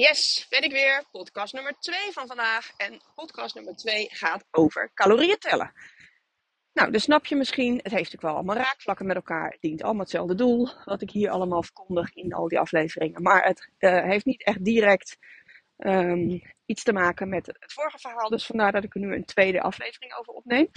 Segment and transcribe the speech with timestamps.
[0.00, 1.04] Yes, ben ik weer.
[1.10, 2.70] Podcast nummer 2 van vandaag.
[2.76, 5.72] En podcast nummer 2 gaat over calorieën tellen.
[6.72, 9.50] Nou, dus snap je misschien, het heeft natuurlijk wel allemaal raakvlakken met elkaar.
[9.50, 13.22] Het dient allemaal hetzelfde doel, wat ik hier allemaal verkondig in al die afleveringen.
[13.22, 15.16] Maar het uh, heeft niet echt direct
[15.76, 18.28] um, iets te maken met het vorige verhaal.
[18.28, 20.70] Dus vandaar dat ik er nu een tweede aflevering over opneem.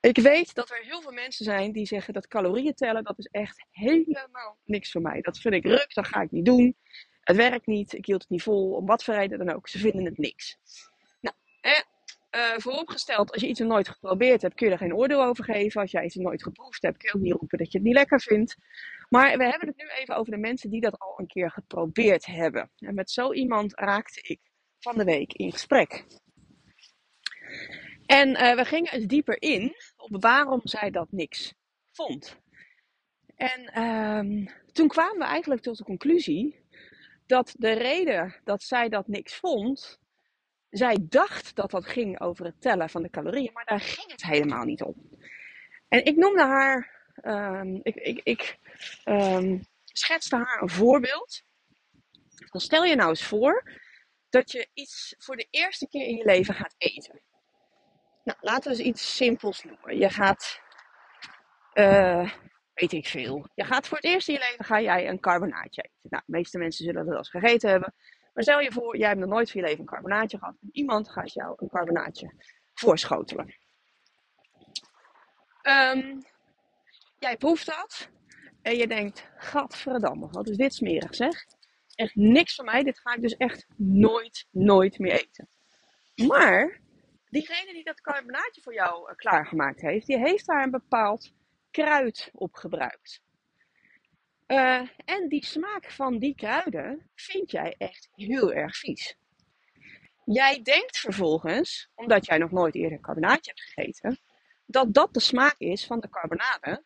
[0.00, 3.28] Ik weet dat er heel veel mensen zijn die zeggen dat calorieën tellen, dat is
[3.30, 5.20] echt helemaal niks voor mij.
[5.20, 6.76] Dat vind ik ruk, dat ga ik niet doen.
[7.22, 9.68] Het werkt niet, ik hield het niet vol, om wat voor reden dan ook.
[9.68, 10.58] Ze vinden het niks.
[11.20, 11.36] Nou,
[12.32, 15.44] eh, vooropgesteld, als je iets nog nooit geprobeerd hebt, kun je er geen oordeel over
[15.44, 15.80] geven.
[15.80, 17.86] Als jij iets nog nooit geproefd hebt, kun je ook niet roepen dat je het
[17.86, 18.56] niet lekker vindt.
[19.08, 22.26] Maar we hebben het nu even over de mensen die dat al een keer geprobeerd
[22.26, 22.70] hebben.
[22.76, 24.40] En met zo iemand raakte ik
[24.78, 26.04] van de week in gesprek.
[28.06, 31.54] En uh, we gingen eens dieper in op waarom zij dat niks
[31.90, 32.40] vond.
[33.36, 36.61] En uh, toen kwamen we eigenlijk tot de conclusie
[37.26, 40.00] dat de reden dat zij dat niks vond,
[40.70, 44.22] zij dacht dat dat ging over het tellen van de calorieën, maar daar ging het
[44.22, 45.10] helemaal niet om.
[45.88, 46.90] En ik noemde haar,
[47.24, 48.58] um, ik, ik, ik
[49.04, 51.42] um, schetste haar een voorbeeld.
[52.50, 53.80] Stel je nou eens voor
[54.28, 57.20] dat je iets voor de eerste keer in je leven gaat eten.
[58.24, 59.98] Nou, laten we eens iets simpels noemen.
[59.98, 60.60] Je gaat
[61.74, 62.32] uh,
[62.74, 63.46] weet ik veel.
[63.54, 66.08] Je gaat voor het eerst in je leven ga jij een carbonaatje eten.
[66.10, 67.94] Nou, de meeste mensen zullen dat wel eens gegeten hebben.
[68.34, 70.56] Maar stel je voor, jij hebt nog nooit van je leven een carbonaatje gehad.
[70.60, 72.32] En iemand gaat jou een carbonaatje
[72.74, 73.54] voorschotelen.
[75.62, 76.22] Um,
[77.18, 78.08] jij proeft dat.
[78.62, 81.44] En je denkt, gadverdamme, wat is dit smerig zeg.
[81.94, 82.82] Echt niks van mij.
[82.82, 85.48] Dit ga ik dus echt nooit, nooit meer eten.
[86.26, 86.80] Maar,
[87.30, 91.32] diegene die dat carbonaatje voor jou uh, klaargemaakt heeft, die heeft daar een bepaald
[91.72, 93.20] kruid op gebruikt.
[94.46, 99.16] Uh, en die smaak van die kruiden vind jij echt heel erg vies.
[100.24, 104.18] Jij denkt vervolgens, omdat jij nog nooit eerder carbonaatje hebt gegeten,
[104.66, 106.84] dat dat de smaak is van de carbonade.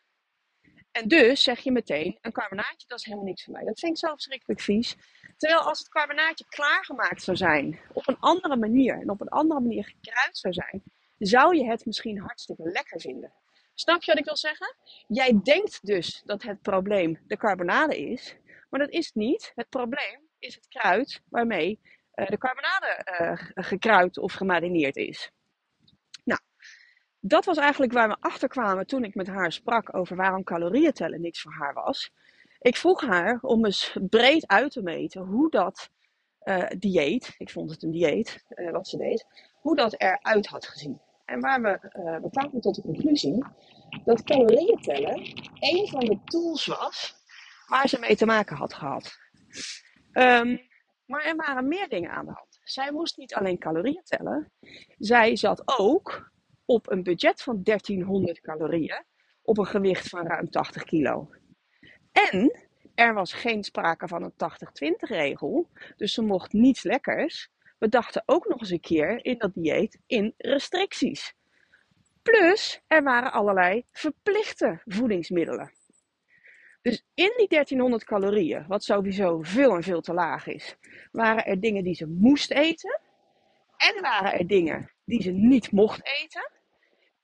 [0.91, 3.63] En dus zeg je meteen, een carbonaatje dat is helemaal niks voor mij.
[3.63, 4.95] Dat vind ik zo verschrikkelijk vies.
[5.37, 9.59] Terwijl als het carbonaatje klaargemaakt zou zijn, op een andere manier en op een andere
[9.59, 10.83] manier gekruid zou zijn,
[11.17, 13.33] zou je het misschien hartstikke lekker vinden.
[13.79, 14.75] Snap je wat ik wil zeggen?
[15.07, 18.35] Jij denkt dus dat het probleem de carbonade is,
[18.69, 19.51] maar dat is het niet.
[19.55, 21.79] Het probleem is het kruid waarmee
[22.15, 25.31] uh, de carbonade uh, gekruid of gemarineerd is.
[26.23, 26.39] Nou,
[27.19, 30.93] dat was eigenlijk waar we achter kwamen toen ik met haar sprak over waarom calorieën
[30.93, 32.11] tellen niks voor haar was.
[32.59, 35.89] Ik vroeg haar om eens breed uit te meten hoe dat
[36.43, 41.01] uh, dieet, ik vond het een dieet wat ze deed, hoe dat eruit had gezien.
[41.27, 41.79] En waar we,
[42.21, 43.45] uh, kwamen tot de conclusie
[44.03, 45.19] dat calorieën tellen
[45.59, 47.15] een van de tools was
[47.67, 49.17] waar ze mee te maken had gehad.
[50.13, 50.59] Um,
[51.05, 52.59] maar er waren meer dingen aan de hand.
[52.63, 54.51] Zij moest niet alleen calorieën tellen,
[54.97, 56.31] zij zat ook
[56.65, 59.05] op een budget van 1300 calorieën
[59.41, 61.29] op een gewicht van ruim 80 kilo.
[62.11, 67.49] En er was geen sprake van een 80-20 regel, dus ze mocht niets lekkers.
[67.77, 71.33] We dachten ook nog eens een keer in dat dieet in restricties.
[72.21, 75.71] Plus, er waren allerlei verplichte voedingsmiddelen.
[76.81, 80.75] Dus in die 1300 calorieën, wat sowieso veel en veel te laag is,
[81.11, 82.99] waren er dingen die ze moest eten.
[83.77, 86.51] En waren er dingen die ze niet mocht eten.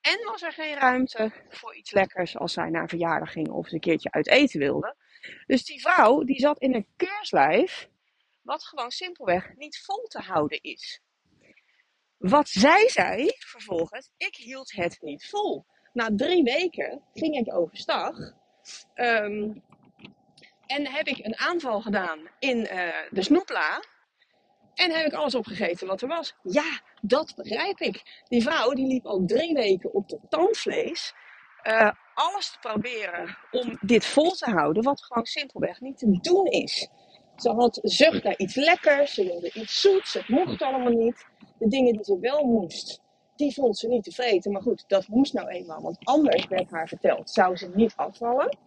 [0.01, 3.67] En was er geen ruimte voor iets lekkers als zij naar een verjaardag ging of
[3.67, 4.95] ze een keertje uit eten wilde.
[5.45, 7.89] Dus die vrouw die zat in een keurslijf
[8.43, 11.01] wat gewoon simpelweg niet vol te houden is.
[12.17, 15.65] Wat zij zei vervolgens, ik hield het niet vol.
[15.93, 18.17] Na drie weken ging ik overstag.
[18.95, 19.63] Um,
[20.67, 23.83] en heb ik een aanval gedaan in uh, de snoepla.
[24.73, 26.35] En heb ik alles opgegeten wat er was.
[26.43, 28.23] Ja, dat begrijp ik.
[28.27, 31.13] Die vrouw die liep al drie weken op de tandvlees.
[31.63, 36.45] Uh, alles te proberen om dit vol te houden, wat gewoon simpelweg niet te doen
[36.45, 36.89] is.
[37.43, 41.25] Ze had zucht naar iets lekkers, ze wilde iets zoets, het mocht allemaal niet.
[41.57, 43.01] De dingen die ze wel moest,
[43.35, 44.51] die vond ze niet tevreden.
[44.51, 48.57] Maar goed, dat moest nou eenmaal, want anders werd haar verteld, zou ze niet afvallen.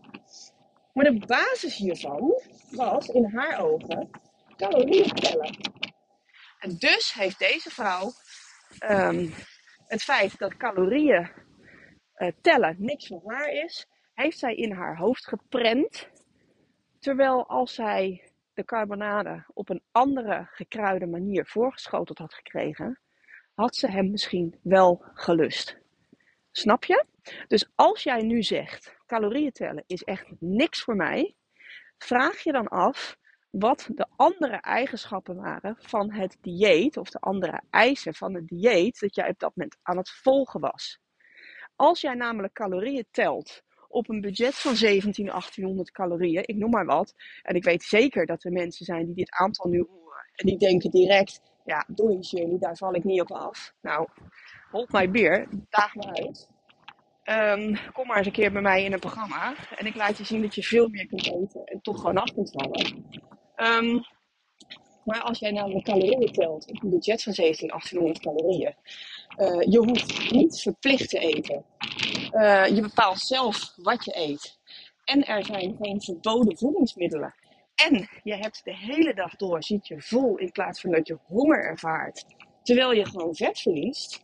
[0.93, 4.11] Maar de basis hiervan was in haar ogen
[4.57, 5.57] calorieën tellen.
[6.59, 8.13] En dus heeft deze vrouw
[8.79, 9.31] ehm,
[9.87, 11.31] het feit dat calorieën
[12.17, 16.09] uh, tellen niks voor haar is, heeft zij in haar hoofd geprent.
[16.99, 18.26] Terwijl als zij
[18.57, 23.01] de carbonade op een andere gekruide manier voorgeschoteld had gekregen,
[23.55, 25.79] had ze hem misschien wel gelust.
[26.51, 27.05] Snap je?
[27.47, 31.35] Dus als jij nu zegt, calorieën tellen is echt niks voor mij,
[31.99, 33.17] vraag je dan af
[33.51, 39.01] wat de andere eigenschappen waren van het dieet, of de andere eisen van het dieet
[39.01, 40.99] dat jij op dat moment aan het volgen was.
[41.77, 43.63] Als jij namelijk calorieën telt
[43.97, 48.27] op een budget van 17, 1800 calorieën, ik noem maar wat, en ik weet zeker
[48.27, 52.11] dat er mensen zijn die dit aantal nu horen en die denken direct, ja, doe
[52.11, 53.75] eens jullie, daar val ik niet op af.
[53.83, 54.09] Nou,
[54.71, 56.49] hold my beer, daag me uit.
[57.25, 60.25] Um, kom maar eens een keer bij mij in een programma en ik laat je
[60.25, 63.05] zien dat je veel meer kunt eten en toch gewoon af kunt vallen.
[63.57, 64.05] Um,
[65.05, 68.75] maar als jij namelijk calorieën telt op een budget van 17, 1800 calorieën,
[69.39, 71.65] uh, je hoeft niet verplicht te eten.
[72.37, 74.59] Uh, je bepaalt zelf wat je eet.
[75.05, 77.35] En er zijn geen verboden voedingsmiddelen.
[77.75, 81.19] En je hebt de hele dag door, ziet je vol in plaats van dat je
[81.27, 82.25] honger ervaart.
[82.63, 84.21] Terwijl je gewoon vet verliest.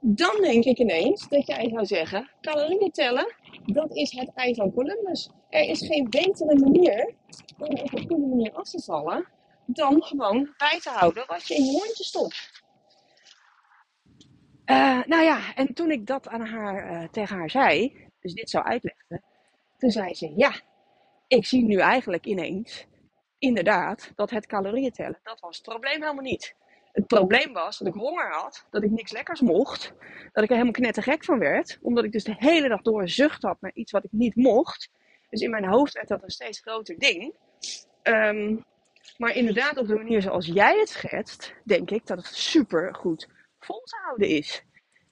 [0.00, 3.34] Dan denk ik ineens dat jij zou zeggen, calorieën tellen,
[3.66, 5.30] dat is het ei van Columbus.
[5.48, 7.14] Er is geen betere manier
[7.58, 9.28] om op een goede manier af te vallen
[9.66, 12.62] dan gewoon bij te houden wat je in je mondje stopt.
[14.70, 18.50] Uh, nou ja, en toen ik dat aan haar, uh, tegen haar zei, dus dit
[18.50, 19.24] zou uitleggen,
[19.76, 20.52] toen zei ze: Ja,
[21.26, 22.86] ik zie nu eigenlijk ineens,
[23.38, 26.54] inderdaad, dat het calorieën tellen, dat was het probleem helemaal niet.
[26.92, 29.92] Het probleem was dat ik honger had, dat ik niks lekkers mocht,
[30.32, 33.42] dat ik er helemaal knettergek van werd, omdat ik dus de hele dag door zucht
[33.42, 34.90] had naar iets wat ik niet mocht.
[35.30, 37.34] Dus in mijn hoofd werd dat een steeds groter ding.
[38.02, 38.64] Um,
[39.16, 43.28] maar inderdaad, op de manier zoals jij het schetst, denk ik dat het super goed
[43.68, 44.62] vol te houden is.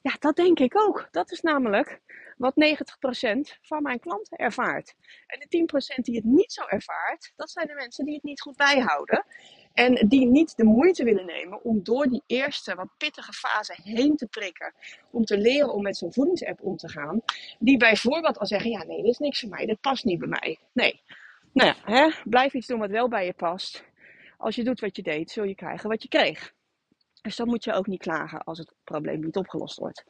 [0.03, 1.09] Ja, dat denk ik ook.
[1.11, 2.01] Dat is namelijk
[2.37, 4.95] wat 90% van mijn klanten ervaart.
[5.27, 8.41] En de 10% die het niet zo ervaart, dat zijn de mensen die het niet
[8.41, 9.27] goed bijhouden.
[9.73, 14.17] En die niet de moeite willen nemen om door die eerste wat pittige fase heen
[14.17, 14.75] te prikken.
[15.11, 17.21] Om te leren om met zo'n voedingsapp om te gaan.
[17.59, 20.29] Die bijvoorbeeld al zeggen, ja nee, dit is niks voor mij, dit past niet bij
[20.29, 20.59] mij.
[20.73, 21.03] Nee,
[21.53, 23.85] nou ja, hè, blijf iets doen wat wel bij je past.
[24.37, 26.55] Als je doet wat je deed, zul je krijgen wat je kreeg.
[27.27, 30.05] Dus dan moet je ook niet klagen als het probleem niet opgelost wordt.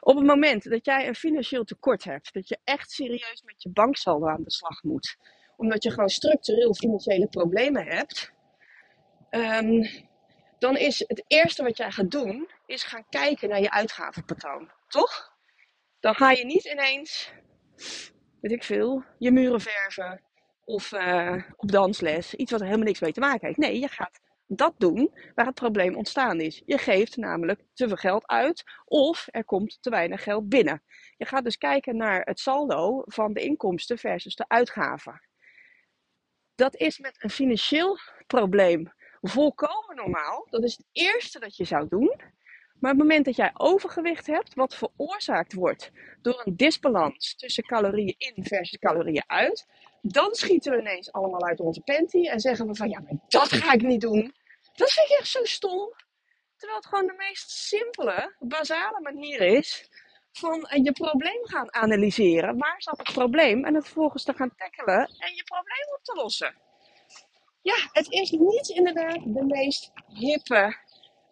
[0.00, 3.70] Op het moment dat jij een financieel tekort hebt, dat je echt serieus met je
[3.70, 5.16] banksaldo aan de slag moet,
[5.56, 8.32] omdat je gewoon structureel financiële problemen hebt,
[9.30, 9.88] um,
[10.58, 14.70] dan is het eerste wat jij gaat doen, is gaan kijken naar je uitgavenpatroon.
[14.88, 15.32] Toch?
[16.00, 17.32] Dan ga je niet ineens,
[18.40, 20.22] weet ik veel, je muren verven,
[20.64, 22.34] of uh, op dansles.
[22.34, 23.58] Iets wat er helemaal niks mee te maken heeft.
[23.58, 24.20] Nee, je gaat
[24.56, 26.62] dat doen waar het probleem ontstaan is.
[26.66, 30.82] Je geeft namelijk te veel geld uit of er komt te weinig geld binnen.
[31.16, 35.20] Je gaat dus kijken naar het saldo van de inkomsten versus de uitgaven.
[36.54, 40.46] Dat is met een financieel probleem volkomen normaal.
[40.50, 42.20] Dat is het eerste dat je zou doen.
[42.82, 45.90] Maar op het moment dat jij overgewicht hebt, wat veroorzaakt wordt
[46.22, 49.66] door een disbalans tussen calorieën in versus calorieën uit,
[50.00, 53.52] dan schieten we ineens allemaal uit onze panty en zeggen we van ja, maar dat
[53.52, 54.34] ga ik niet doen.
[54.74, 55.94] Dat vind ik echt zo stom.
[56.56, 59.88] Terwijl het gewoon de meest simpele, basale manier is
[60.32, 62.58] van je probleem gaan analyseren.
[62.58, 63.64] Waar zat het probleem?
[63.64, 66.56] En het vervolgens te gaan tackelen en je probleem op te lossen.
[67.62, 70.76] Ja, het is niet inderdaad de meest hippe,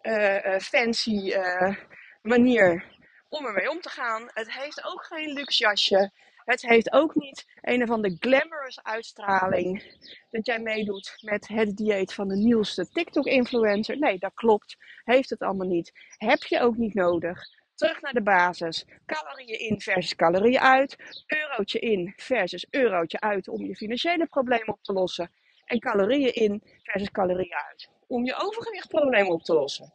[0.01, 1.75] uh, fancy uh,
[2.21, 2.85] manier
[3.29, 4.29] om ermee om te gaan.
[4.33, 6.11] Het heeft ook geen luxe jasje.
[6.45, 9.97] Het heeft ook niet een of andere glamorous uitstraling
[10.29, 13.97] dat jij meedoet met het dieet van de nieuwste TikTok-influencer.
[13.97, 14.77] Nee, dat klopt.
[15.03, 15.91] Heeft het allemaal niet.
[16.17, 17.43] Heb je ook niet nodig.
[17.75, 18.85] Terug naar de basis.
[19.05, 21.23] Calorieën in versus calorieën uit.
[21.27, 25.31] Eurotje in versus eurotje uit om je financiële problemen op te lossen.
[25.65, 29.93] En calorieën in versus calorieën uit om je overgewichtprobleem op te lossen.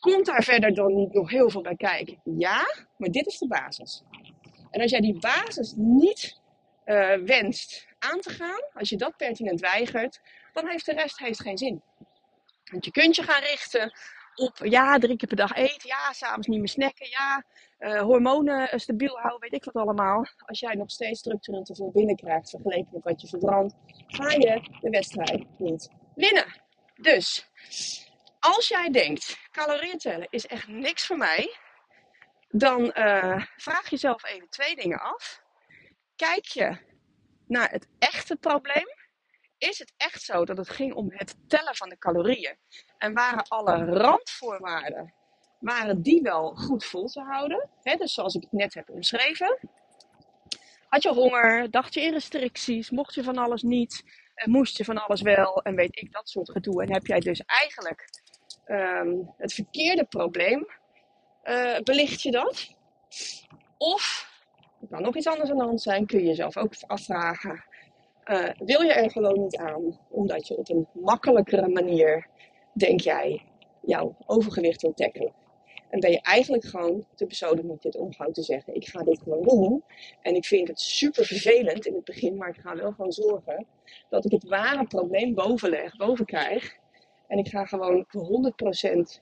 [0.00, 2.20] Komt daar verder dan niet nog heel veel bij kijken?
[2.24, 4.02] Ja, maar dit is de basis.
[4.74, 6.40] En als jij die basis niet
[6.86, 10.20] uh, wenst aan te gaan, als je dat pertinent weigert,
[10.52, 11.82] dan heeft de rest heeft geen zin.
[12.70, 13.92] Want je kunt je gaan richten
[14.34, 17.44] op, ja, drie keer per dag eten, ja, s'avonds niet meer snacken, ja,
[17.78, 20.26] uh, hormonen stabiel houden, weet ik wat allemaal.
[20.46, 23.74] Als jij nog steeds structureel te veel binnenkrijgt vergeleken met wat je verbrandt,
[24.06, 26.60] ga je de wedstrijd niet winnen.
[26.94, 27.50] Dus
[28.40, 31.56] als jij denkt, calorieën tellen is echt niks voor mij,
[32.56, 35.42] dan uh, vraag jezelf even twee dingen af.
[36.16, 36.76] Kijk je
[37.46, 38.86] naar het echte probleem?
[39.58, 42.58] Is het echt zo dat het ging om het tellen van de calorieën?
[42.98, 45.14] En waren alle randvoorwaarden,
[45.60, 47.70] waren die wel goed vol te houden?
[47.82, 49.58] Dus zoals ik het net heb omschreven.
[50.88, 51.70] Had je honger?
[51.70, 52.90] Dacht je in restricties?
[52.90, 54.02] Mocht je van alles niet?
[54.34, 55.62] En moest je van alles wel?
[55.62, 56.82] En weet ik dat soort gedoe.
[56.82, 58.08] En heb jij dus eigenlijk
[58.66, 60.66] um, het verkeerde probleem?
[61.44, 62.74] Uh, belicht je dat?
[63.78, 64.32] Of,
[64.80, 67.64] er kan nog iets anders aan de hand zijn, kun je jezelf ook afvragen.
[68.24, 72.26] Uh, wil je er gewoon niet aan, omdat je op een makkelijkere manier,
[72.72, 73.42] denk jij,
[73.80, 75.32] jouw overgewicht wil tackelen?
[75.94, 79.42] En ben je eigenlijk gewoon te met dit omgaan te zeggen: Ik ga dit gewoon
[79.42, 79.84] doen.
[80.22, 83.66] En ik vind het super vervelend in het begin, maar ik ga wel gewoon zorgen
[84.08, 86.76] dat ik het ware probleem boven leg, boven krijg.
[87.26, 88.52] En ik ga gewoon voor
[89.18, 89.20] 100%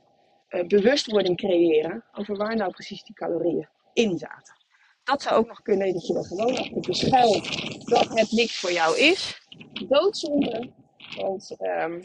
[0.52, 4.56] eh, bewustwording creëren over waar nou precies die calorieën in zaten.
[5.04, 8.72] Dat zou ook nog kunnen dat je er gewoon achter beschuilt dat het niks voor
[8.72, 9.48] jou is.
[9.88, 10.70] Doodzonde.
[11.16, 12.02] Want, um,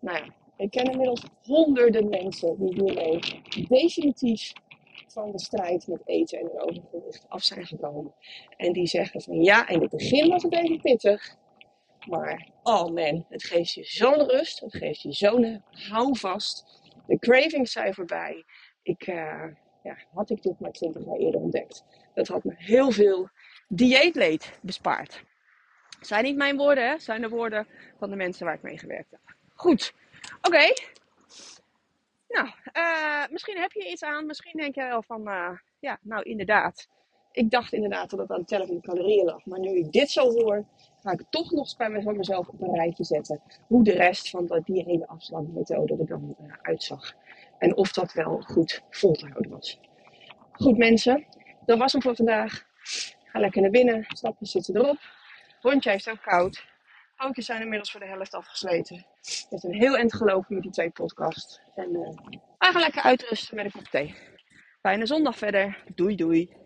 [0.00, 3.18] nou ja, ik ken inmiddels honderden mensen die hiermee
[3.68, 4.52] definitief
[5.06, 8.14] van de strijd met eten en overgewicht af zijn gekomen.
[8.56, 11.36] En die zeggen van ja, in het begin was het even pittig.
[12.08, 14.60] Maar oh man, het geeft je zo'n rust.
[14.60, 16.82] Het geeft je zo'n houvast.
[17.06, 18.44] De cravings zijn voorbij.
[18.82, 19.44] Ik, uh,
[19.82, 21.84] ja, had ik dit maar 20 jaar eerder ontdekt.
[22.14, 23.28] Dat had me heel veel
[23.68, 25.24] dieetleed bespaard.
[26.00, 26.98] Zijn niet mijn woorden, hè?
[26.98, 27.66] Zijn de woorden
[27.98, 29.20] van de mensen waar ik mee gewerkt heb.
[29.54, 29.94] Goed.
[30.42, 30.72] Oké.
[32.28, 34.26] Nou, uh, misschien heb je iets aan.
[34.26, 36.88] Misschien denk jij wel van, uh, ja, nou inderdaad.
[37.32, 39.44] Ik dacht inderdaad dat het aan het tellen van calorieën lag.
[39.44, 40.64] Maar nu ik dit zo hoor,
[41.04, 43.40] ga ik toch nog bij mezelf op een rijtje zetten.
[43.66, 47.12] Hoe de rest van die hele afslankmethode er dan uh, uitzag.
[47.58, 49.80] En of dat wel goed vol te houden was.
[50.52, 51.26] Goed mensen,
[51.64, 52.64] dat was hem voor vandaag.
[53.24, 54.04] Ga lekker naar binnen.
[54.08, 54.98] Stapjes zitten erop.
[55.60, 56.64] Rondje heeft ook koud.
[57.16, 58.96] Pootjes zijn inmiddels voor de helft afgesleten.
[59.20, 61.60] Het heeft een heel eind gelopen met die twee podcasts.
[61.74, 64.14] En uh, we gaan lekker uitrusten met een kop thee.
[64.80, 65.82] Fijne zondag verder.
[65.94, 66.63] Doei doei.